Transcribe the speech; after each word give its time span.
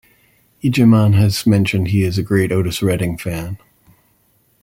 Ijahman 0.63 1.13
has 1.13 1.45
mentioned 1.45 1.89
he 1.89 2.01
is 2.01 2.17
a 2.17 2.23
great 2.23 2.51
Otis 2.51 2.81
Redding 2.81 3.19
fan. 3.19 3.59